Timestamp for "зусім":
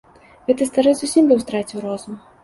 1.01-1.27